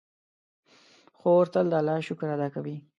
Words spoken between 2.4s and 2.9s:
کوي.